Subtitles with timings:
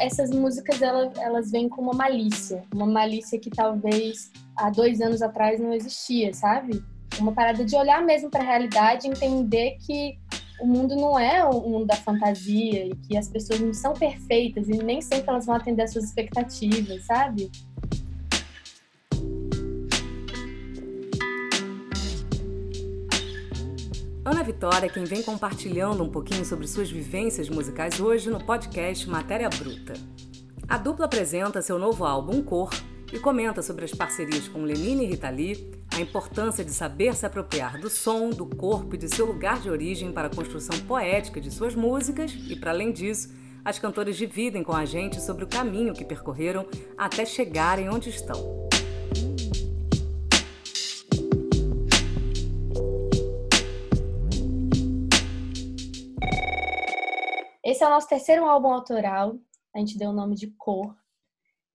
[0.00, 5.22] essas músicas elas, elas vêm com uma malícia, uma malícia que talvez há dois anos
[5.22, 6.82] atrás não existia, sabe?
[7.18, 10.18] Uma parada de olhar mesmo para a realidade, entender que
[10.60, 14.68] o mundo não é o mundo da fantasia e que as pessoas não são perfeitas
[14.68, 17.50] e nem sempre elas vão atender às suas expectativas, sabe?
[24.30, 29.08] Ana Vitória é quem vem compartilhando um pouquinho sobre suas vivências musicais hoje no podcast
[29.08, 29.94] Matéria Bruta.
[30.68, 32.70] A dupla apresenta seu novo álbum Cor
[33.12, 37.26] e comenta sobre as parcerias com Lenine e Rita Lee, a importância de saber se
[37.26, 41.40] apropriar do som, do corpo e de seu lugar de origem para a construção poética
[41.40, 43.34] de suas músicas e, para além disso,
[43.64, 46.64] as cantoras dividem com a gente sobre o caminho que percorreram
[46.96, 48.69] até chegarem onde estão.
[57.80, 59.38] Esse é o nosso terceiro álbum autoral.
[59.74, 60.94] A gente deu o nome de Cor.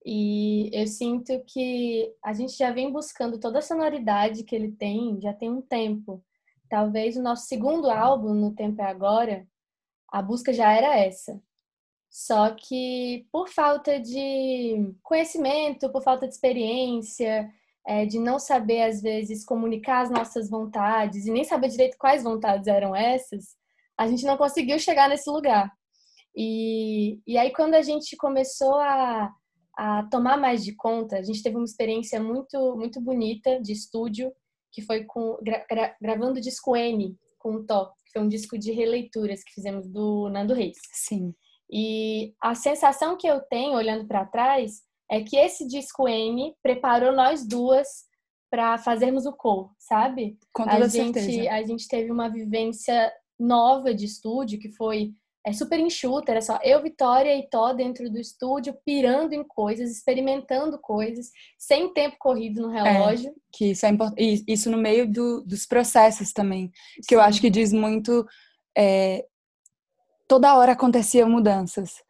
[0.04, 5.20] E eu sinto que a gente já vem buscando toda a sonoridade que ele tem
[5.20, 6.24] já tem um tempo.
[6.70, 9.48] Talvez o nosso segundo álbum, No Tempo é Agora,
[10.08, 11.42] a busca já era essa.
[12.08, 17.52] Só que por falta de conhecimento, por falta de experiência,
[17.84, 22.22] é, de não saber, às vezes, comunicar as nossas vontades e nem saber direito quais
[22.22, 23.56] vontades eram essas,
[23.98, 25.75] a gente não conseguiu chegar nesse lugar.
[26.36, 29.32] E, e aí, quando a gente começou a,
[29.76, 34.30] a tomar mais de conta, a gente teve uma experiência muito, muito bonita de estúdio,
[34.70, 38.28] que foi com, gra, gra, gravando o disco N com o Tó, que foi um
[38.28, 40.76] disco de releituras que fizemos do Nando Reis.
[40.92, 41.34] Sim.
[41.70, 47.12] E a sensação que eu tenho, olhando para trás, é que esse disco N preparou
[47.12, 48.04] nós duas
[48.50, 50.38] para fazermos o cor, sabe?
[50.52, 51.50] Com toda a gente, certeza.
[51.50, 55.12] A gente teve uma vivência nova de estúdio, que foi
[55.46, 59.92] é super enxuta, era só eu, Vitória e Tó dentro do estúdio, pirando em coisas,
[59.92, 63.30] experimentando coisas, sem tempo corrido no relógio.
[63.30, 64.44] É, que isso é importante.
[64.48, 67.14] Isso no meio do, dos processos também, que Sim.
[67.14, 68.26] eu acho que diz muito.
[68.76, 69.24] É,
[70.26, 72.02] toda hora aconteciam mudanças,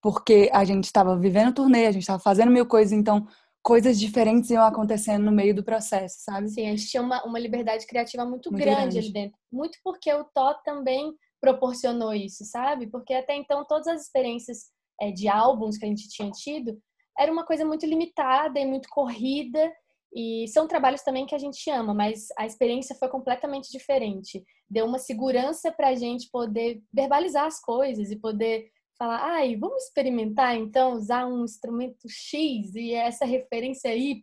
[0.00, 3.26] porque a gente estava vivendo turnê, a gente estava fazendo mil coisas, então
[3.62, 6.48] coisas diferentes iam acontecendo no meio do processo, sabe?
[6.48, 9.38] Sim, a gente tinha uma, uma liberdade criativa muito, muito grande, grande ali dentro.
[9.52, 12.86] Muito porque o Tó também proporcionou isso, sabe?
[12.86, 16.80] Porque até então todas as experiências é, de álbuns que a gente tinha tido
[17.18, 19.72] era uma coisa muito limitada e muito corrida
[20.14, 24.42] e são trabalhos também que a gente ama, mas a experiência foi completamente diferente.
[24.70, 29.84] Deu uma segurança para a gente poder verbalizar as coisas e poder falar, ai, vamos
[29.84, 34.22] experimentar então usar um instrumento X e essa referência Y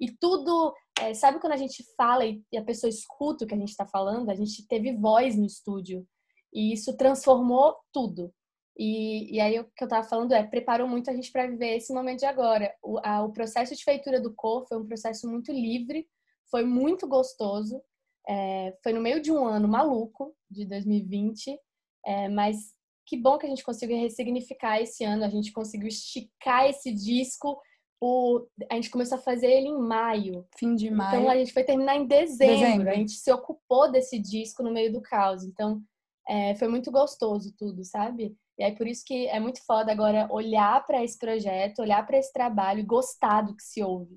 [0.00, 3.58] e tudo, é, sabe quando a gente fala e a pessoa escuta o que a
[3.58, 4.30] gente está falando?
[4.30, 6.06] A gente teve voz no estúdio.
[6.52, 8.32] E isso transformou tudo.
[8.76, 11.76] E, e aí o que eu estava falando é, preparou muito a gente para viver
[11.76, 12.74] esse momento de agora.
[12.82, 16.08] O, a, o processo de feitura do cor foi um processo muito livre,
[16.50, 17.82] foi muito gostoso.
[18.28, 21.58] É, foi no meio de um ano maluco, de 2020,
[22.06, 22.74] é, mas
[23.06, 27.60] que bom que a gente conseguiu ressignificar esse ano, a gente conseguiu esticar esse disco.
[28.00, 30.46] O, a gente começou a fazer ele em maio.
[30.56, 31.20] Fim de maio.
[31.20, 32.60] Então a gente foi terminar em dezembro.
[32.60, 32.90] dezembro.
[32.90, 35.44] A gente se ocupou desse disco no meio do caos.
[35.44, 35.82] Então
[36.30, 38.36] é, foi muito gostoso tudo, sabe?
[38.56, 42.18] E aí por isso que é muito foda agora olhar para esse projeto, olhar para
[42.18, 44.16] esse trabalho e gostar do que se ouve.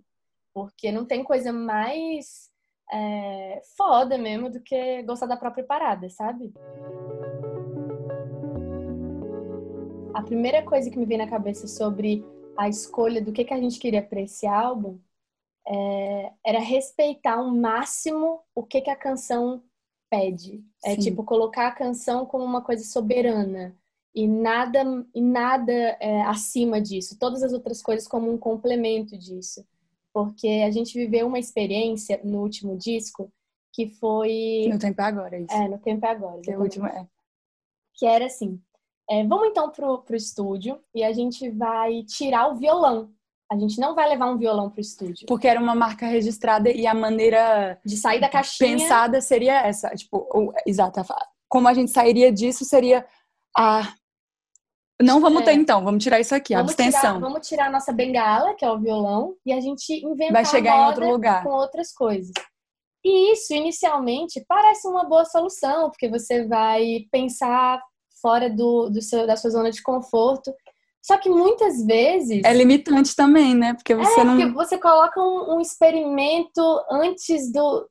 [0.54, 2.52] Porque não tem coisa mais
[2.92, 6.54] é, foda mesmo do que gostar da própria parada, sabe?
[10.14, 12.24] A primeira coisa que me veio na cabeça sobre
[12.56, 15.00] a escolha do que, que a gente queria para esse álbum
[15.68, 19.64] é, era respeitar ao máximo o que, que a canção
[20.14, 20.64] pede.
[20.86, 23.76] É tipo colocar a canção como uma coisa soberana
[24.14, 27.18] e nada e nada é, acima disso.
[27.18, 29.66] Todas as outras coisas como um complemento disso,
[30.14, 33.32] porque a gente viveu uma experiência no último disco
[33.72, 35.52] que foi no tempo é agora isso.
[35.52, 36.42] É, no tempo é agora.
[36.42, 37.08] Que, é o último, é.
[37.96, 38.62] que era assim.
[39.10, 43.12] É, vamos então pro, pro estúdio e a gente vai tirar o violão
[43.54, 45.28] a gente não vai levar um violão pro estúdio.
[45.28, 49.90] Porque era uma marca registrada e a maneira de sair da caixinha pensada seria essa,
[49.92, 51.02] tipo, exato,
[51.48, 53.06] como a gente sairia disso seria
[53.56, 53.94] a
[55.02, 55.46] não vamos é.
[55.46, 57.16] ter então, vamos tirar isso aqui, vamos a abstenção.
[57.16, 60.46] Tirar, vamos tirar a nossa bengala, que é o violão, e a gente inventar vai
[60.46, 62.32] chegar em outro lugar com outras coisas.
[63.04, 67.82] E isso inicialmente parece uma boa solução, porque você vai pensar
[68.22, 70.54] fora do, do seu, da sua zona de conforto
[71.04, 72.42] só que muitas vezes.
[72.46, 73.74] É limitante também, né?
[73.74, 74.38] Porque você é, não.
[74.38, 77.90] Porque você coloca um, um, experimento antes do,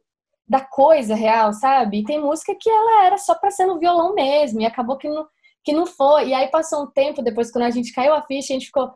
[0.48, 1.98] da coisa real, sabe?
[1.98, 5.10] E tem música que ela era só pra ser no violão mesmo, e acabou que
[5.10, 5.26] não,
[5.62, 6.28] que não foi.
[6.28, 8.94] E aí passou um tempo depois, quando a gente caiu a ficha, a gente ficou,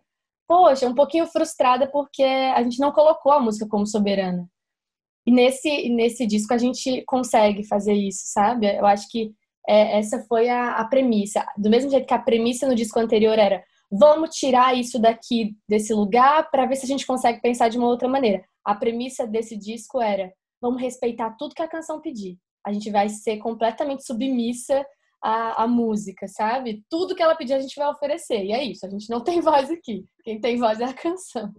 [0.48, 4.48] poxa, um pouquinho frustrada porque a gente não colocou a música como soberana.
[5.26, 8.66] E nesse, nesse disco a gente consegue fazer isso, sabe?
[8.74, 9.34] Eu acho que
[9.68, 11.44] é, essa foi a, a premissa.
[11.58, 15.92] Do mesmo jeito que a premissa no disco anterior era vamos tirar isso daqui desse
[15.94, 18.44] lugar para ver se a gente consegue pensar de uma outra maneira.
[18.64, 22.38] A premissa desse disco era vamos respeitar tudo que a canção pedir.
[22.64, 24.84] A gente vai ser completamente submissa
[25.22, 26.84] à, à música, sabe?
[26.90, 28.44] Tudo que ela pedir a gente vai oferecer.
[28.44, 30.04] E é isso, a gente não tem voz aqui.
[30.24, 31.52] Quem tem voz é a canção.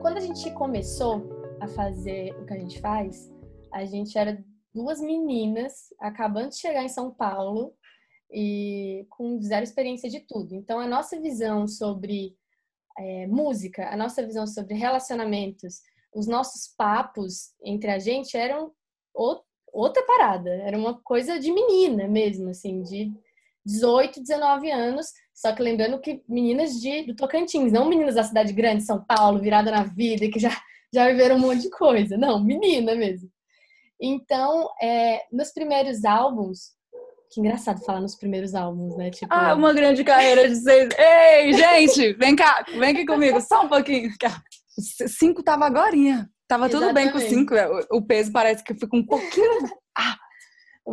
[0.00, 1.22] Quando a gente começou
[1.60, 3.30] a fazer o que a gente faz,
[3.72, 4.42] a gente era
[4.74, 7.74] duas meninas acabando de chegar em São Paulo
[8.30, 10.54] e com zero experiência de tudo.
[10.54, 12.36] Então, a nossa visão sobre
[12.98, 15.80] é, música, a nossa visão sobre relacionamentos,
[16.12, 18.72] os nossos papos entre a gente eram
[19.72, 20.50] outra parada.
[20.50, 23.12] Era uma coisa de menina mesmo, assim, de
[23.64, 25.06] 18, 19 anos.
[25.32, 29.40] Só que lembrando que meninas de, do Tocantins, não meninas da cidade grande, São Paulo,
[29.40, 30.50] virada na vida, que já,
[30.92, 32.16] já viveram um monte de coisa.
[32.16, 33.33] Não, menina mesmo.
[34.04, 36.72] Então, é, nos primeiros álbuns,
[37.30, 39.10] que engraçado falar nos primeiros álbuns, né?
[39.10, 40.90] Tipo, ah, uma grande carreira de seis.
[40.98, 44.10] Ei, gente, vem cá, vem aqui comigo, só um pouquinho.
[45.08, 46.28] Cinco tava agorinha.
[46.46, 46.86] Tava Exatamente.
[46.86, 47.54] tudo bem com cinco.
[47.54, 49.60] É, o peso parece que fica um pouquinho.
[49.96, 50.18] Ah.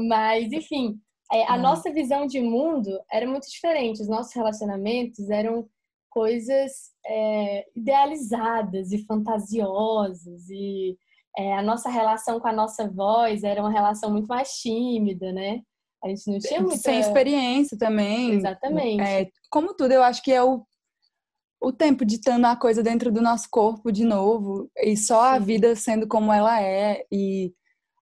[0.07, 0.95] Mas, enfim,
[1.33, 1.61] é, a hum.
[1.61, 3.99] nossa visão de mundo era muito diferente.
[3.99, 5.67] Os nossos relacionamentos eram
[6.07, 6.71] coisas
[7.03, 10.95] é, idealizadas e fantasiosas e
[11.37, 15.61] é, a nossa relação com a nossa voz era uma relação muito mais tímida, né?
[16.03, 16.77] A gente não tinha muita...
[16.77, 18.33] Sem experiência também.
[18.33, 19.01] Exatamente.
[19.01, 20.65] É, como tudo, eu acho que é o,
[21.61, 24.69] o tempo ditando a coisa dentro do nosso corpo de novo.
[24.77, 27.05] E só a vida sendo como ela é.
[27.11, 27.53] E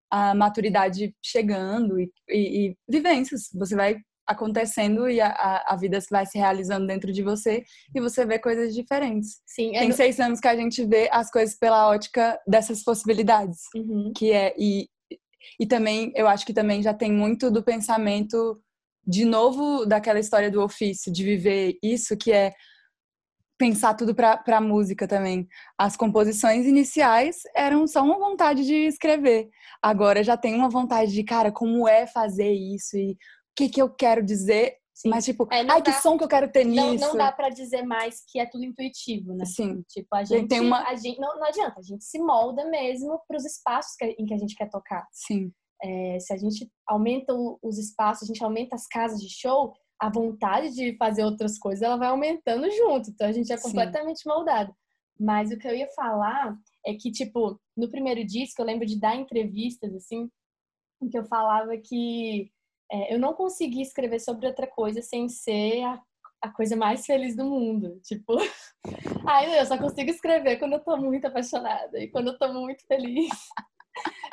[0.10, 2.00] a maturidade chegando.
[2.00, 3.50] E, e, e vivências.
[3.54, 3.98] Você vai
[4.30, 7.64] acontecendo e a, a, vida vai se realizando dentro de você
[7.96, 9.42] e você vê coisas diferentes.
[9.44, 9.96] Sim, é Tem no...
[9.96, 14.14] seis anos que a gente vê as coisas pela ótica dessas possibilidades, uhum.
[14.16, 14.88] que é e,
[15.60, 18.62] e também eu acho que também já tem muito do pensamento
[19.06, 22.54] de novo daquela história do ofício, de viver isso que é
[23.58, 25.48] pensar tudo para a música também.
[25.76, 29.50] As composições iniciais eram só uma vontade de escrever.
[29.82, 33.18] Agora já tem uma vontade de, cara, como é fazer isso e
[33.56, 35.10] que, que eu quero dizer, Sim.
[35.10, 37.08] mas tipo, é, ai, dá, que som que eu quero ter não, nisso.
[37.08, 39.46] Não dá para dizer mais que é tudo intuitivo, né?
[39.46, 39.84] Sim.
[39.90, 40.88] Tipo, a gente, tem uma...
[40.88, 44.26] a gente não, não adianta, a gente se molda mesmo para os espaços que, em
[44.26, 45.08] que a gente quer tocar.
[45.12, 45.52] Sim.
[45.82, 50.10] É, se a gente aumenta os espaços, a gente aumenta as casas de show, a
[50.10, 53.10] vontade de fazer outras coisas ela vai aumentando junto.
[53.10, 54.30] Então a gente é completamente Sim.
[54.30, 54.74] moldado.
[55.20, 56.56] Mas o que eu ia falar
[56.86, 60.30] é que, tipo, no primeiro disco eu lembro de dar entrevistas, assim,
[61.02, 62.50] em que eu falava que
[62.92, 66.02] é, eu não consegui escrever sobre outra coisa sem ser a,
[66.42, 68.00] a coisa mais feliz do mundo.
[68.04, 68.38] Tipo,
[69.28, 72.86] ai, eu só consigo escrever quando eu tô muito apaixonada e quando eu tô muito
[72.86, 73.30] feliz.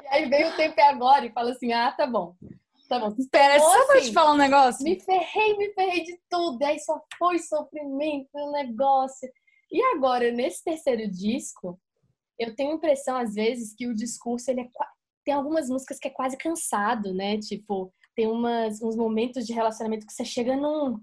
[0.04, 2.36] E aí vem o tempo é agora e fala assim: ah, tá bom.
[2.88, 3.12] Tá bom.
[3.18, 4.84] Espera, então, só assim, pra te falar um negócio.
[4.84, 6.62] Me ferrei, me ferrei de tudo.
[6.62, 9.28] E aí só foi sofrimento, um negócio.
[9.72, 11.80] E agora, nesse terceiro disco,
[12.38, 14.68] eu tenho a impressão, às vezes, que o discurso ele é,
[15.24, 17.38] tem algumas músicas que é quase cansado, né?
[17.38, 20.98] Tipo, tem umas, uns momentos de relacionamento que você chega num.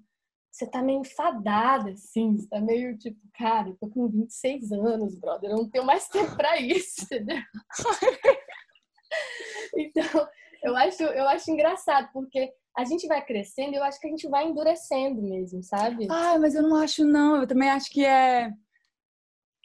[0.51, 5.17] Você tá meio enfadada, assim, você tá meio tipo, cara, eu tô com 26 anos,
[5.17, 7.37] brother, eu não tenho mais tempo pra isso, entendeu?
[9.77, 10.27] então,
[10.63, 14.09] eu acho, eu acho engraçado, porque a gente vai crescendo e eu acho que a
[14.09, 16.07] gente vai endurecendo mesmo, sabe?
[16.09, 17.41] Ah, mas eu não acho, não.
[17.41, 18.51] Eu também acho que é.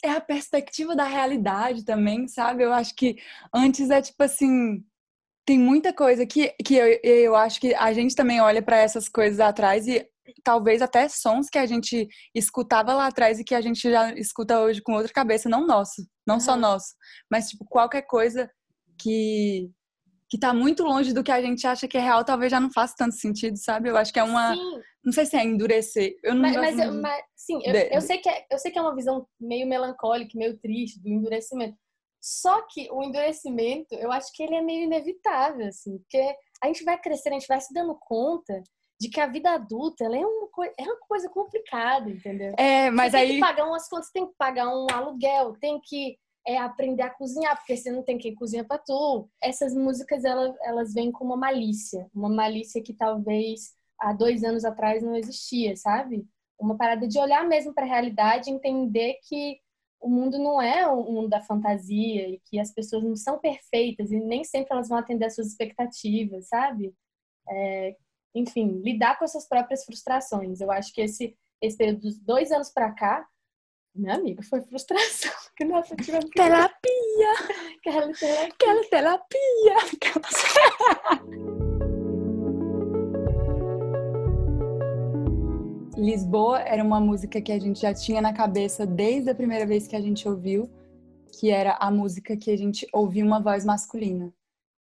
[0.05, 2.63] É a perspectiva da realidade também, sabe?
[2.63, 3.17] Eu acho que
[3.53, 4.85] antes é tipo assim
[5.49, 9.09] tem muita coisa que, que eu, eu acho que a gente também olha para essas
[9.09, 10.07] coisas atrás e
[10.45, 14.61] talvez até sons que a gente escutava lá atrás e que a gente já escuta
[14.61, 16.41] hoje com outra cabeça, não nosso, não uhum.
[16.41, 16.89] só nosso,
[17.31, 18.51] mas tipo qualquer coisa
[19.01, 19.71] que
[20.29, 22.71] que tá muito longe do que a gente acha que é real, talvez já não
[22.71, 23.89] faça tanto sentido, sabe?
[23.89, 24.81] Eu acho que é uma sim.
[25.03, 26.15] não sei se é endurecer.
[26.23, 28.79] Eu não mas, mas, eu, mas sim, eu, eu, sei que é, eu sei que
[28.79, 31.79] é uma visão meio melancólica, meio triste do endurecimento.
[32.21, 36.85] Só que o endurecimento, eu acho que ele é meio inevitável, assim, porque a gente
[36.85, 38.63] vai crescendo, a gente vai se dando conta
[39.01, 42.53] de que a vida adulta é, uma coisa, é uma coisa complicada, entendeu?
[42.59, 43.27] É, mas você aí.
[43.29, 47.11] Tem que pagar umas contas, tem que pagar um aluguel, tem que é, aprender a
[47.11, 49.29] cozinhar, porque você não tem quem cozinha pra tu.
[49.41, 54.65] Essas músicas, elas, elas vêm com uma malícia, uma malícia que talvez há dois anos
[54.65, 56.27] atrás não existia, sabe?
[56.59, 59.59] Uma parada de olhar mesmo para a realidade, entender que
[60.01, 64.11] o mundo não é o mundo da fantasia e que as pessoas não são perfeitas
[64.11, 66.95] e nem sempre elas vão atender às suas expectativas, sabe?
[67.49, 67.97] É,
[68.35, 70.61] enfim, lidar com essas próprias frustrações.
[70.61, 73.27] Eu acho que esse, esse período dos dois anos para cá,
[73.95, 75.33] minha amiga, foi frustração.
[75.59, 76.35] Que nossa, tivemos que...
[76.41, 77.33] Terapia!
[77.79, 78.45] Aquela terapia!
[78.45, 79.77] Aquela terapia!
[85.99, 89.89] Lisboa era uma música que a gente já tinha na cabeça desde a primeira vez
[89.89, 90.71] que a gente ouviu,
[91.39, 94.33] que era a música que a gente ouvia uma voz masculina.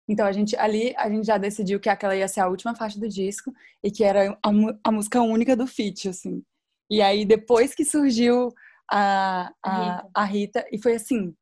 [0.09, 2.99] Então a gente ali a gente já decidiu que aquela ia ser a última faixa
[2.99, 3.49] do disco
[3.81, 4.49] e que era a,
[4.83, 6.43] a música única do feat, assim.
[6.91, 8.53] E aí depois que surgiu
[8.91, 10.09] a, a, Rita.
[10.13, 11.33] a Rita e foi assim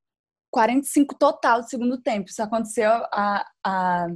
[0.52, 2.30] 45 total do segundo tempo.
[2.30, 4.08] Isso aconteceu a, a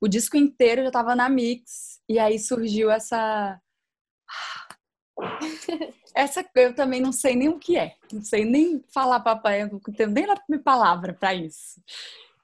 [0.00, 3.60] o disco inteiro já estava na mix e aí surgiu essa
[6.14, 7.94] essa eu também não sei nem o que é.
[8.12, 11.80] Não sei nem falar papai, não tenho nem a palavra para isso.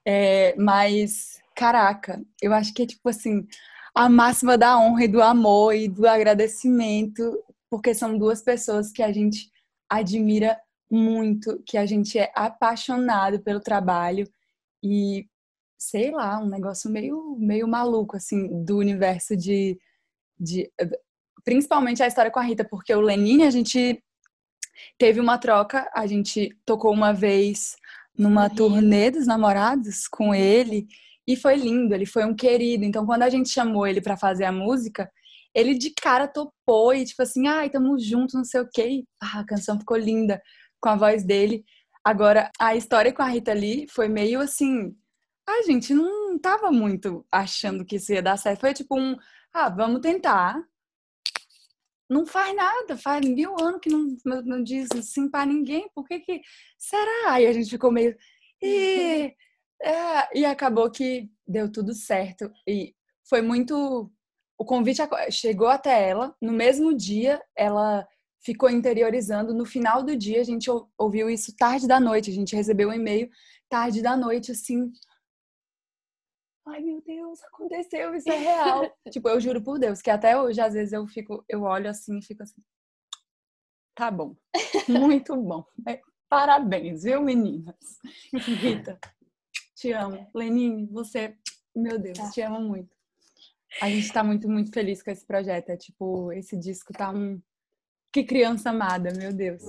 [0.05, 3.47] É, mas, caraca, eu acho que é tipo assim,
[3.95, 9.03] a máxima da honra e do amor e do agradecimento, porque são duas pessoas que
[9.03, 9.51] a gente
[9.89, 14.29] admira muito, que a gente é apaixonado pelo trabalho
[14.83, 15.27] e
[15.79, 19.79] sei lá, um negócio meio meio maluco assim do universo de
[20.39, 20.71] de
[21.47, 24.03] principalmente a história com a Rita, porque o Lenine a gente
[24.99, 27.77] teve uma troca, a gente tocou uma vez
[28.19, 30.89] numa turnê dos namorados com ele
[31.25, 32.85] e foi lindo, ele foi um querido.
[32.85, 35.09] Então quando a gente chamou ele para fazer a música,
[35.55, 39.05] ele de cara topou e tipo assim, ai, tamo junto, não sei o quê.
[39.23, 40.43] Ah, a canção ficou linda
[40.81, 41.65] com a voz dele.
[42.05, 44.97] Agora, a história com a Rita Lee foi meio assim,
[45.49, 48.61] a gente não tava muito achando que isso ia dar certo.
[48.61, 49.17] Foi tipo um,
[49.55, 50.61] ah, vamos tentar
[52.09, 56.07] não faz nada, faz mil anos que não, não, não diz sim para ninguém, por
[56.07, 56.41] que que
[56.79, 57.33] será?
[57.33, 58.17] Aí a gente ficou meio
[58.63, 59.35] e,
[59.83, 62.95] é, e acabou que deu tudo certo e
[63.29, 64.11] foi muito
[64.59, 68.07] o convite chegou até ela no mesmo dia ela
[68.43, 72.57] ficou interiorizando no final do dia a gente ouviu isso tarde da noite a gente
[72.57, 73.29] recebeu um e-mail
[73.69, 74.91] tarde da noite assim
[76.67, 78.97] ai meu Deus, aconteceu, isso é real.
[79.11, 82.19] tipo, eu juro por Deus, que até hoje, às vezes, eu fico, eu olho assim
[82.19, 82.63] e fico assim.
[83.95, 84.37] Tá bom.
[84.89, 85.65] Muito bom.
[85.89, 87.99] É, parabéns, viu, meninas?
[88.35, 88.99] Rita,
[89.75, 90.29] te amo.
[90.35, 91.37] Lenine, você,
[91.75, 92.31] meu Deus, tá.
[92.31, 92.95] te amo muito.
[93.81, 95.71] A gente tá muito, muito feliz com esse projeto.
[95.71, 97.41] É tipo, esse disco tá um.
[98.13, 99.63] Que criança amada, meu Deus.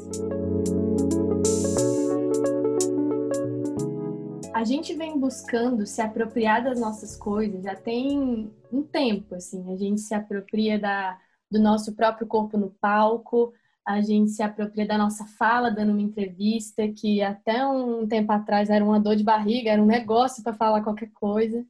[4.58, 9.72] A gente vem buscando se apropriar das nossas coisas já tem um tempo, assim.
[9.72, 11.16] A gente se apropria da,
[11.50, 13.54] do nosso próprio corpo no palco,
[13.88, 18.72] a gente se apropria da nossa fala dando uma entrevista, que até um tempo atrás
[18.72, 21.64] era uma dor de barriga, era um negócio para falar qualquer coisa.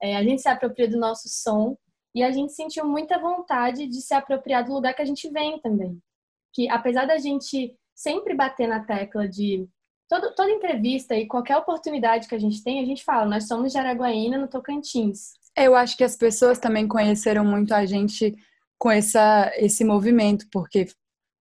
[0.00, 1.76] É, a gente se apropria do nosso som
[2.14, 5.60] e a gente sentiu muita vontade de se apropriar do lugar que a gente vem
[5.60, 6.00] também.
[6.54, 9.68] Que apesar da gente sempre bater na tecla de
[10.10, 13.70] Todo, toda entrevista e qualquer oportunidade que a gente tem, a gente fala, nós somos
[13.70, 15.34] de Araguaína, no Tocantins.
[15.56, 18.34] Eu acho que as pessoas também conheceram muito a gente
[18.76, 20.86] com essa, esse movimento, porque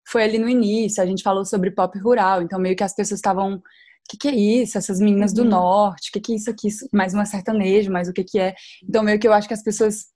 [0.08, 3.18] foi ali no início, a gente falou sobre pop rural, então meio que as pessoas
[3.18, 3.62] estavam o
[4.08, 4.78] que, que é isso?
[4.78, 5.38] Essas meninas uhum.
[5.38, 6.68] do norte, o que, que é isso aqui?
[6.94, 8.56] Mais uma sertanejo, mais o que, que é?
[8.84, 10.08] Então, meio que eu acho que as pessoas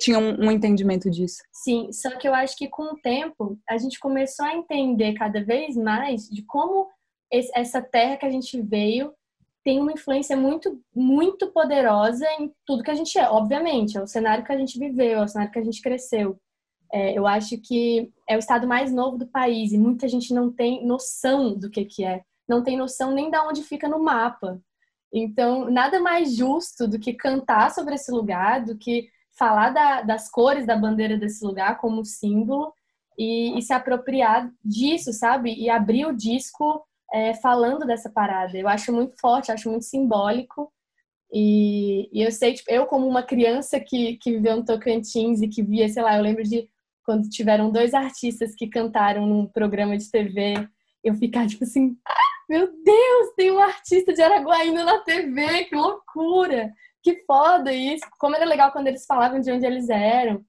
[0.00, 1.42] tinham um entendimento disso.
[1.52, 5.44] Sim, só que eu acho que com o tempo a gente começou a entender cada
[5.44, 6.88] vez mais de como
[7.30, 9.14] essa terra que a gente veio
[9.62, 13.28] tem uma influência muito, muito poderosa em tudo que a gente é.
[13.28, 16.40] Obviamente, é o cenário que a gente viveu, é o cenário que a gente cresceu.
[16.92, 20.50] É, eu acho que é o estado mais novo do país e muita gente não
[20.50, 22.22] tem noção do que, que é.
[22.48, 24.60] Não tem noção nem de onde fica no mapa.
[25.12, 30.30] Então, nada mais justo do que cantar sobre esse lugar, do que falar da, das
[30.30, 32.72] cores da bandeira desse lugar como símbolo
[33.18, 35.54] e, e se apropriar disso, sabe?
[35.54, 38.56] E abrir o disco é, falando dessa parada.
[38.56, 40.72] Eu acho muito forte, acho muito simbólico.
[41.32, 45.48] E, e, eu sei, tipo, eu como uma criança que, que viveu no Tocantins e
[45.48, 46.68] que via, sei lá, eu lembro de
[47.04, 50.54] quando tiveram dois artistas que cantaram num programa de TV,
[51.02, 52.14] eu ficar tipo assim, ah,
[52.48, 56.72] meu Deus, tem um artista de Araguaína na TV, que loucura!
[57.02, 58.04] Que foda isso!
[58.18, 60.44] Como era legal quando eles falavam de onde eles eram.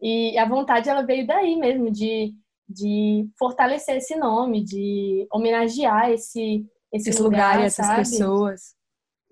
[0.00, 2.32] E a vontade, ela veio daí mesmo, de
[2.68, 7.98] de fortalecer esse nome, de homenagear esse, esse, esse lugar, lugar essas sabe?
[7.98, 8.74] pessoas.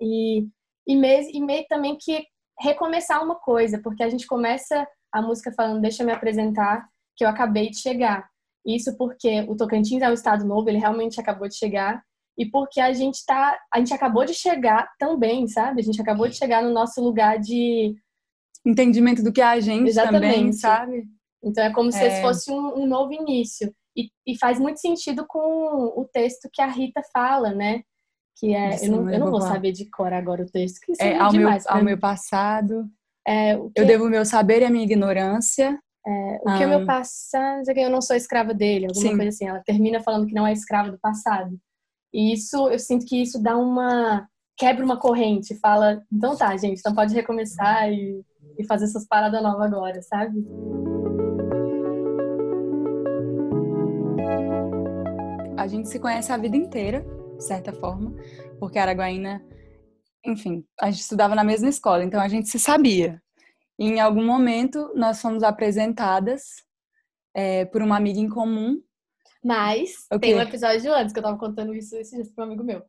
[0.01, 0.47] E,
[0.87, 2.25] e, meio, e meio também que
[2.59, 7.25] recomeçar uma coisa, porque a gente começa a música falando, deixa eu me apresentar, que
[7.25, 8.29] eu acabei de chegar.
[8.67, 12.03] Isso porque o Tocantins é um estado novo, ele realmente acabou de chegar.
[12.39, 15.81] e porque a gente tá, a gente acabou de chegar também, sabe?
[15.81, 17.95] A gente acabou de chegar no nosso lugar de
[18.65, 20.35] entendimento do que é a gente Exatamente.
[20.35, 21.07] também, sabe?
[21.47, 21.93] Então é como é.
[21.93, 23.73] se fosse um, um novo início.
[23.97, 25.39] E, e, faz muito sentido com
[25.97, 27.83] o texto que a Rita fala, né?
[28.39, 28.85] Que é.
[28.85, 31.33] eu não, eu não vou saber de cor agora o texto, que é, é ao,
[31.33, 32.87] meu, ao meu passado.
[33.27, 35.79] É, eu devo o meu saber e a minha ignorância.
[36.07, 39.17] É, o que é o meu passado, eu não sou escrava dele, alguma sim.
[39.17, 39.49] coisa assim.
[39.49, 41.59] Ela termina falando que não é escrava do passado.
[42.13, 44.29] E isso, eu sinto que isso dá uma.
[44.57, 48.23] quebra uma corrente, fala, então tá, gente, então pode recomeçar e,
[48.59, 50.39] e fazer essas paradas novas agora, sabe?
[55.57, 57.05] A gente se conhece a vida inteira,
[57.37, 58.15] de certa forma,
[58.59, 59.45] porque a Araguaína,
[60.25, 63.23] enfim, a gente estudava na mesma escola, então a gente se sabia.
[63.79, 66.65] E em algum momento nós fomos apresentadas
[67.35, 68.81] é, por uma amiga em comum.
[69.45, 72.65] Mas tem um episódio antes que eu tava contando isso esses dias para um amigo
[72.65, 72.83] meu,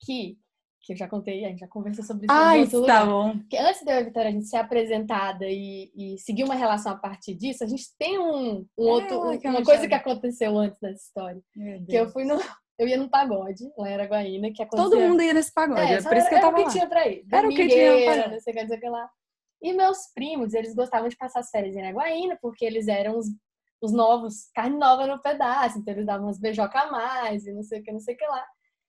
[0.00, 0.38] que
[0.84, 3.38] que eu já contei, a gente já conversou sobre isso ah, isso tá bom.
[3.38, 7.34] Porque antes da Vitória a gente ser apresentada e, e, seguir uma relação a partir
[7.34, 11.42] disso, a gente tem um, um é, outro, uma coisa que aconteceu antes dessa história.
[11.88, 12.38] Que eu fui no,
[12.78, 14.90] eu ia num pagode lá em Araguaína, que acontecia...
[14.90, 16.72] Todo mundo ia nesse pagode, é, é por isso que eu tava era o que
[16.72, 17.24] tinha pra ir.
[17.32, 18.30] Era o que tinha pra ir.
[18.30, 19.10] Não sei o que, não sei o que lá.
[19.62, 23.26] E meus primos, eles gostavam de passar as férias em Araguaína, porque eles eram os,
[23.80, 27.62] os novos, carne nova no pedaço, então eles davam umas beijoca a mais e não
[27.62, 28.44] sei o que, não sei o que lá.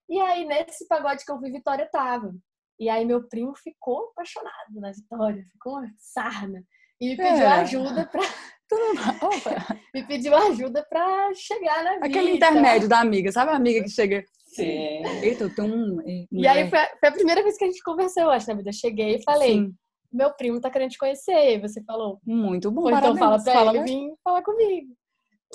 [0.09, 2.33] E aí, nesse pagode que eu vi, Vitória tava.
[2.79, 6.63] E aí, meu primo ficou apaixonado na Vitória, ficou uma sarna.
[6.99, 7.47] E me pediu é.
[7.47, 8.21] ajuda pra.
[9.93, 12.05] me pediu ajuda pra chegar na vida.
[12.07, 14.25] Aquele intermédio da amiga, sabe a amiga que chega.
[14.47, 15.03] Sim.
[15.21, 15.99] Eita, tum.
[16.31, 18.55] E aí foi a, foi a, primeira vez que a gente conversou, eu acho, na
[18.55, 18.69] vida.
[18.69, 19.53] Eu cheguei e falei.
[19.53, 19.75] Sim.
[20.11, 21.57] Meu primo tá querendo te conhecer.
[21.57, 22.19] E você falou.
[22.25, 22.89] Muito bom.
[22.89, 24.95] então fala pra fala ele vir falar comigo.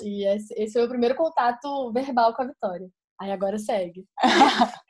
[0.03, 2.87] E esse, esse foi o primeiro contato verbal com a Vitória.
[3.21, 4.03] Aí agora segue.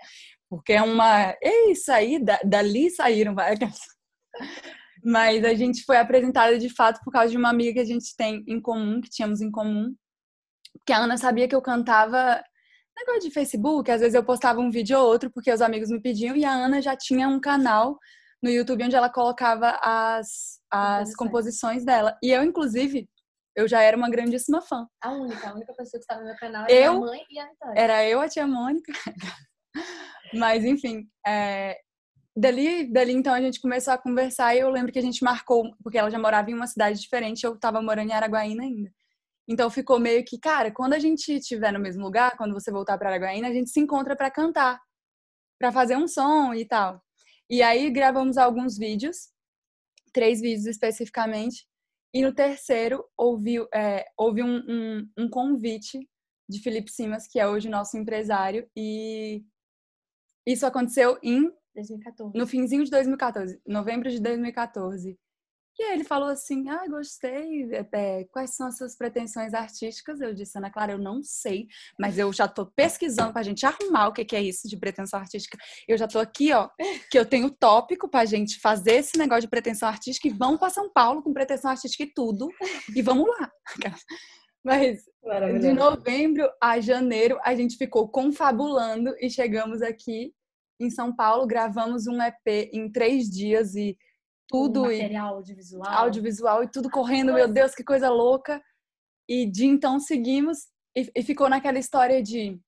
[0.50, 1.36] Porque é uma.
[1.44, 3.80] É isso aí, dali saíram várias.
[5.04, 8.16] Mas a gente foi apresentada de fato por causa de uma amiga que a gente
[8.16, 9.94] tem em comum, que tínhamos em comum.
[10.86, 12.42] Que a Ana sabia que eu cantava
[12.98, 16.02] negócio de Facebook, às vezes eu postava um vídeo ou outro porque os amigos me
[16.02, 17.98] pediam, e a Ana já tinha um canal
[18.42, 22.18] no YouTube onde ela colocava as, as composições dela.
[22.24, 23.10] E eu, inclusive,
[23.56, 24.88] eu já era uma grandíssima fã.
[25.02, 27.40] A única, a única pessoa que estava no meu canal era eu, a mãe e
[27.40, 27.80] a Vitória.
[27.80, 28.92] Era eu, a tia Mônica.
[30.34, 31.78] Mas, enfim, é,
[32.36, 35.70] dali, dali então a gente começou a conversar e eu lembro que a gente marcou,
[35.84, 38.92] porque ela já morava em uma cidade diferente, eu estava morando em Araguaína ainda.
[39.48, 42.98] Então ficou meio que, cara, quando a gente estiver no mesmo lugar, quando você voltar
[42.98, 44.80] para Araguaína, a gente se encontra para cantar,
[45.60, 47.02] para fazer um som e tal.
[47.50, 49.30] E aí gravamos alguns vídeos,
[50.14, 51.66] três vídeos especificamente,
[52.14, 55.98] e no terceiro, houve, é, houve um, um, um, convite
[56.50, 59.44] de Felipe Simas, que é hoje nosso empresário, e
[60.46, 62.38] isso aconteceu em 2014.
[62.38, 65.18] no finzinho de 2014, novembro de 2014.
[65.80, 67.70] E aí ele falou assim: Ah, gostei.
[67.94, 70.20] É, quais são as suas pretensões artísticas?
[70.22, 71.68] Eu disse, Ana Clara, eu não sei,
[72.00, 74.78] mas eu já estou pesquisando para a gente arrumar o que, que é isso de
[74.78, 75.58] pretensão artística.
[75.88, 76.70] Eu já estou aqui, ó,
[77.10, 80.60] que eu tenho tópico para a gente fazer esse negócio de pretensão artística e vamos
[80.60, 82.50] para São Paulo com pretensão artística e tudo.
[82.96, 83.52] E vamos lá.
[84.64, 85.02] Mas
[85.60, 90.34] de novembro a janeiro a gente ficou confabulando e chegamos aqui
[90.80, 93.98] em São Paulo, gravamos um EP em três dias e
[94.52, 94.84] tudo.
[94.84, 95.94] material audiovisual.
[95.94, 98.62] Audiovisual e tudo correndo, meu Deus, que coisa louca.
[99.28, 102.60] E de então seguimos e, e ficou naquela história de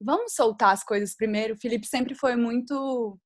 [0.00, 1.54] vamos soltar as coisas primeiro.
[1.54, 3.18] O Felipe sempre foi muito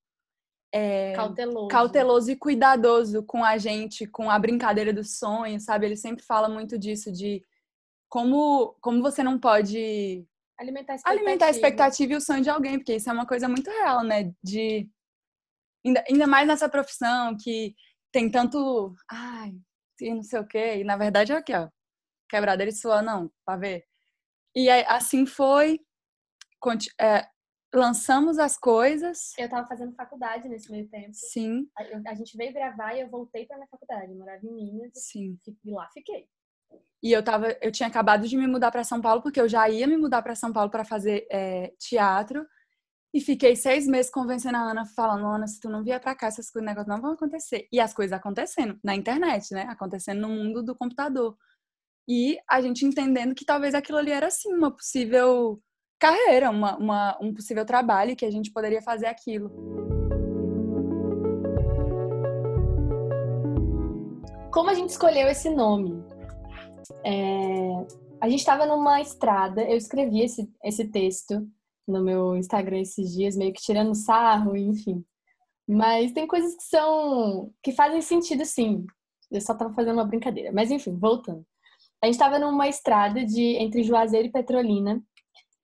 [0.73, 1.67] é, cauteloso.
[1.67, 5.85] cauteloso e cuidadoso com a gente, com a brincadeira do sonho, sabe?
[5.85, 7.41] Ele sempre fala muito disso, de
[8.09, 10.25] como, como você não pode
[10.57, 11.21] alimentar a, expectativa.
[11.21, 14.03] alimentar a expectativa e o sonho de alguém, porque isso é uma coisa muito real,
[14.03, 14.33] né?
[14.43, 14.89] De
[15.85, 17.75] ainda, ainda mais nessa profissão que
[18.11, 19.53] tem tanto, ai,
[20.01, 21.69] e não sei o quê, e na verdade é aqui, ó,
[22.29, 23.85] quebradeira e suor, não, pra ver.
[24.55, 25.79] E aí, assim foi,
[26.99, 27.27] é,
[27.73, 29.33] lançamos as coisas.
[29.37, 31.11] Eu tava fazendo faculdade nesse meio tempo.
[31.13, 31.69] Sim.
[31.77, 34.53] A, eu, a gente veio gravar e eu voltei pra minha faculdade, eu morava em
[34.53, 34.91] Minas.
[34.95, 35.37] Sim.
[35.63, 36.27] E lá fiquei.
[37.03, 39.69] E eu tava, eu tinha acabado de me mudar para São Paulo porque eu já
[39.69, 42.45] ia me mudar para São Paulo para fazer é, teatro
[43.15, 46.27] e fiquei seis meses convencendo a Ana, falando, Ana, se tu não vier pra cá,
[46.27, 47.65] essas coisas, não vão acontecer.
[47.71, 49.61] E as coisas acontecendo na internet, né?
[49.69, 51.37] Acontecendo no mundo do computador.
[52.05, 55.61] E a gente entendendo que talvez aquilo ali era, sim, uma possível
[55.97, 59.49] carreira, uma, uma, um possível trabalho que a gente poderia fazer aquilo.
[64.51, 66.03] Como a gente escolheu esse nome?
[67.05, 67.71] É...
[68.19, 71.49] A gente estava numa estrada, eu escrevi esse, esse texto
[71.87, 75.03] no meu Instagram esses dias, meio que tirando sarro, enfim.
[75.67, 77.51] Mas tem coisas que são.
[77.63, 78.85] que fazem sentido, sim.
[79.31, 80.51] Eu só tava fazendo uma brincadeira.
[80.53, 81.45] Mas enfim, voltando.
[82.03, 85.01] A gente tava numa estrada de entre Juazeiro e Petrolina.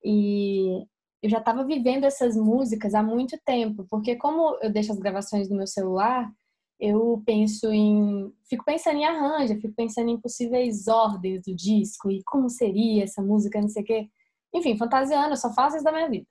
[0.04, 0.84] E
[1.22, 5.50] eu já estava vivendo essas músicas há muito tempo, porque como eu deixo as gravações
[5.50, 6.32] no meu celular,
[6.80, 8.34] eu penso em.
[8.50, 13.22] Fico pensando em arranjo, fico pensando em possíveis ordens do disco e como seria essa
[13.22, 14.10] música, não sei o quê.
[14.54, 16.26] Enfim, fantasiando, eu só faço isso da minha vida.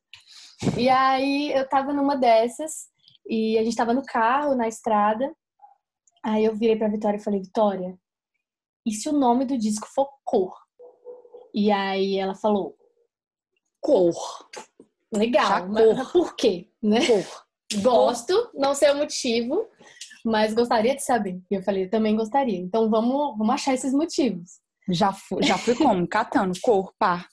[0.76, 2.88] E aí eu tava numa dessas
[3.26, 5.32] e a gente tava no carro, na estrada.
[6.22, 7.98] Aí eu virei pra Vitória e falei: Vitória,
[8.86, 10.54] e se o nome do disco for Cor?
[11.54, 12.76] E aí ela falou:
[13.80, 14.14] Cor.
[15.12, 16.70] Legal, mas por quê?
[16.82, 17.06] Né?
[17.06, 17.44] Cor.
[17.82, 19.68] Gosto, não sei o motivo,
[20.24, 21.40] mas gostaria de saber.
[21.50, 22.58] E eu falei, eu também gostaria.
[22.58, 24.59] Então vamos, vamos achar esses motivos.
[24.88, 26.06] Já fui, já fui como?
[26.08, 27.26] Catando cor, pá.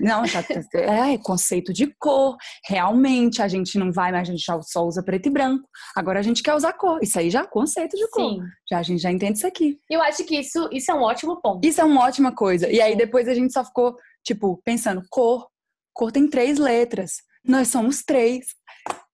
[0.00, 2.36] Não, já é conceito de cor.
[2.66, 5.68] Realmente, a gente não vai, mas a gente só usa preto e branco.
[5.96, 6.98] Agora a gente quer usar cor.
[7.02, 8.30] Isso aí já é conceito de cor.
[8.30, 8.40] Sim.
[8.70, 9.78] Já a gente já entende isso aqui.
[9.90, 11.66] Eu acho que isso, isso é um ótimo ponto.
[11.66, 12.70] Isso é uma ótima coisa.
[12.70, 15.46] E aí depois a gente só ficou, tipo, pensando, cor.
[15.92, 17.16] Cor tem três letras.
[17.44, 18.46] Nós somos três.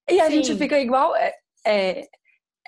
[0.09, 0.43] E a Sim.
[0.43, 1.17] gente fica igual.
[1.17, 1.35] É,
[1.67, 2.09] é,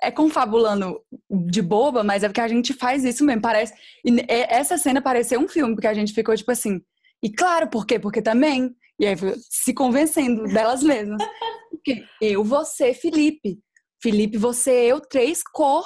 [0.01, 3.41] é confabulando de boba, mas é porque a gente faz isso mesmo.
[3.41, 3.73] Parece.
[4.03, 6.81] E essa cena pareceu um filme, porque a gente ficou tipo assim.
[7.23, 7.99] E claro, por quê?
[7.99, 8.75] Porque também.
[8.99, 9.15] E aí
[9.49, 11.21] se convencendo delas mesmas.
[11.69, 13.59] Porque eu, você, Felipe.
[14.01, 15.85] Felipe, você, eu, três, cor,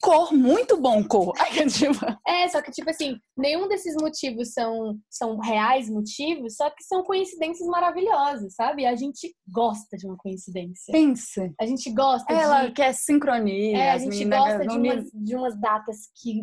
[0.00, 1.32] cor, muito bom cor.
[2.26, 7.02] é, só que, tipo assim, nenhum desses motivos são, são reais motivos, só que são
[7.02, 8.86] coincidências maravilhosas, sabe?
[8.86, 10.92] A gente gosta de uma coincidência.
[10.92, 11.52] Pensa.
[11.60, 12.72] A gente gosta Ela de...
[12.72, 13.76] quer sincronia.
[13.76, 16.42] É, a gente gosta de umas, de umas datas que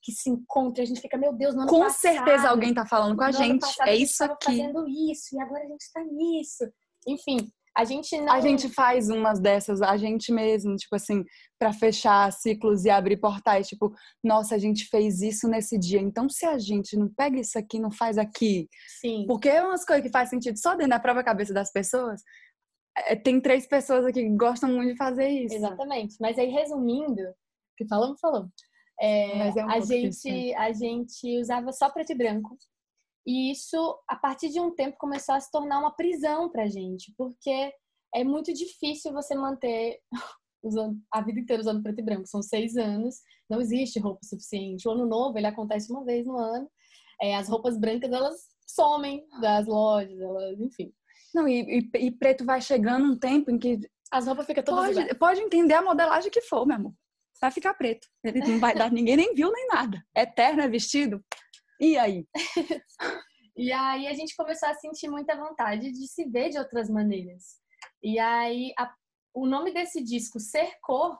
[0.00, 2.86] que se encontram, a gente fica, meu Deus, no ano Com passado, certeza alguém tá
[2.86, 3.66] falando com a gente.
[3.82, 4.46] É isso aqui.
[4.46, 6.64] fazendo isso, e agora a gente tá nisso.
[7.06, 8.32] Enfim, a gente não...
[8.32, 11.24] A gente faz umas dessas, a gente mesmo, tipo assim,
[11.56, 16.28] para fechar ciclos e abrir portais, tipo, nossa, a gente fez isso nesse dia, então
[16.28, 18.68] se a gente não pega isso aqui, não faz aqui.
[19.00, 19.26] Sim.
[19.28, 22.20] Porque é umas coisas que faz sentido só dentro da própria cabeça das pessoas.
[23.06, 25.54] É, tem três pessoas aqui que gostam muito de fazer isso.
[25.54, 26.16] Exatamente.
[26.20, 27.22] Mas aí, resumindo,
[27.76, 28.50] que falamos, falamos.
[29.00, 32.56] É, é um a, gente, a gente usava só preto e branco.
[33.28, 33.76] E isso,
[34.08, 37.70] a partir de um tempo, começou a se tornar uma prisão pra gente, porque
[38.14, 39.98] é muito difícil você manter
[40.64, 42.26] usando, a vida inteira usando preto e branco.
[42.26, 43.16] São seis anos,
[43.50, 44.88] não existe roupa suficiente.
[44.88, 46.66] O ano novo, ele acontece uma vez no ano.
[47.20, 48.34] É, as roupas brancas, elas
[48.66, 50.90] somem das lojas, elas, enfim.
[51.34, 53.78] Não, e, e, e preto vai chegando um tempo em que
[54.10, 56.94] as roupas ficam todas pode, pode entender a modelagem que for, meu amor.
[57.42, 58.08] Vai ficar preto.
[58.24, 60.02] Ele não vai dar, ninguém nem viu nem nada.
[60.16, 61.22] Eterno é vestido,
[61.80, 62.26] e aí?
[63.56, 67.56] e aí a gente começou a sentir muita vontade de se ver de outras maneiras.
[68.02, 68.92] E aí a,
[69.34, 71.18] o nome desse disco, Ser Cor,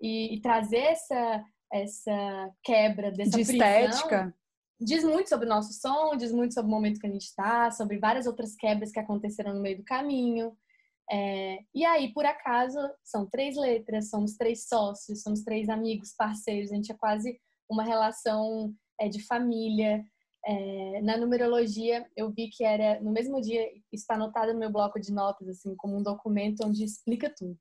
[0.00, 4.34] e, e trazer essa, essa quebra dessa de prisão, estética,
[4.80, 7.70] diz muito sobre o nosso som, diz muito sobre o momento que a gente está,
[7.70, 10.56] sobre várias outras quebras que aconteceram no meio do caminho.
[11.10, 16.72] É, e aí, por acaso, são três letras, somos três sócios, somos três amigos, parceiros,
[16.72, 17.40] a gente é quase
[17.70, 20.04] uma relação é, de família.
[20.44, 25.00] É, na numerologia, eu vi que era no mesmo dia, está anotado no meu bloco
[25.00, 27.58] de notas, assim, como um documento onde explica tudo.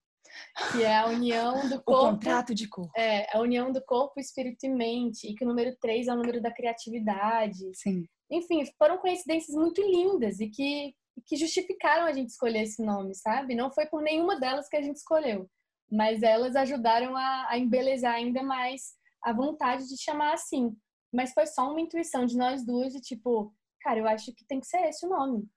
[0.72, 1.92] Que é a união do corpo.
[1.92, 2.92] o contrato de corpo.
[2.96, 5.28] É, a união do corpo, espírito e mente.
[5.28, 7.72] E que o número 3 é o número da criatividade.
[7.74, 8.06] Sim.
[8.30, 10.94] Enfim, foram coincidências muito lindas e que,
[11.26, 13.56] que justificaram a gente escolher esse nome, sabe?
[13.56, 15.50] Não foi por nenhuma delas que a gente escolheu,
[15.92, 18.94] mas elas ajudaram a, a embelezar ainda mais
[19.24, 20.76] a vontade de chamar assim.
[21.16, 24.60] Mas foi só uma intuição de nós duas de tipo, cara, eu acho que tem
[24.60, 25.48] que ser esse o nome.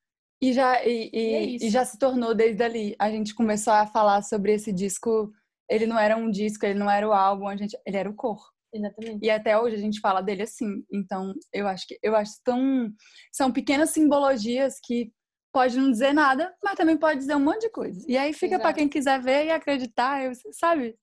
[0.40, 2.94] E já, e, e, é e já se tornou desde ali.
[2.99, 5.33] A gente começou a falar sobre esse disco.
[5.68, 8.14] Ele não era um disco, ele não era o álbum, a gente, ele era o
[8.14, 8.38] cor.
[8.73, 9.25] Exatamente.
[9.25, 10.85] E até hoje a gente fala dele assim.
[10.92, 12.90] Então, eu acho que eu acho tão
[13.33, 15.11] são pequenas simbologias que
[15.53, 18.05] pode não dizer nada, mas também pode dizer um monte de coisa.
[18.07, 20.97] E aí fica para quem quiser ver e acreditar, eu, sabe?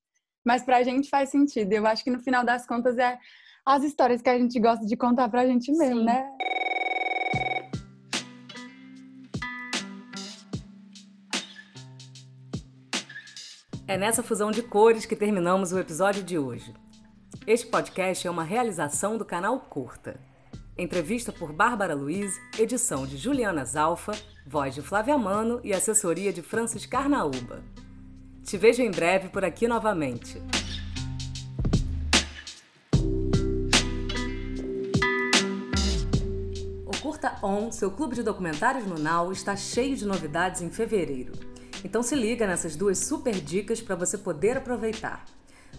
[0.45, 1.73] Mas pra gente faz sentido.
[1.73, 3.17] Eu acho que no final das contas é
[3.65, 6.05] as histórias que a gente gosta de contar pra gente mesmo, Sim.
[6.05, 6.29] né?
[13.87, 16.73] É nessa fusão de cores que terminamos o episódio de hoje.
[17.47, 20.19] Este podcast é uma realização do canal Curta.
[20.77, 24.11] Entrevista por Bárbara Luiz, edição de Juliana Zalfa,
[24.45, 27.63] voz de Flávia Mano e assessoria de Francis Carnaúba.
[28.43, 30.41] Te vejo em breve por aqui novamente.
[37.47, 41.33] On, seu clube de documentários no Now, está cheio de novidades em fevereiro.
[41.83, 45.23] Então se liga nessas duas super dicas para você poder aproveitar.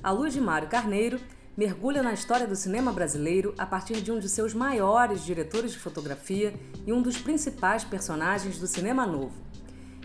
[0.01, 1.19] A luz de Mário Carneiro
[1.57, 5.81] mergulha na história do cinema brasileiro a partir de um de seus maiores diretores de
[5.81, 6.55] fotografia
[6.87, 9.35] e um dos principais personagens do cinema novo.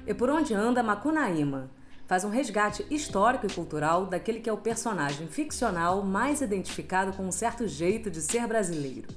[0.07, 1.69] E por onde anda Macunaíma?
[2.07, 7.27] Faz um resgate histórico e cultural daquele que é o personagem ficcional mais identificado com
[7.27, 9.07] um certo jeito de ser brasileiro.